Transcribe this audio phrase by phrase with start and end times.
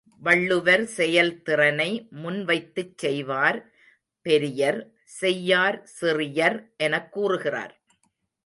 [0.21, 2.07] வள்ளுவர் செயல்திறனை
[2.23, 3.59] முன்வைத்துச் செய்வார்
[4.25, 4.79] பெரியர்
[5.03, 7.73] செய்யார் சிறியர் எனக் கூறுகிறார்.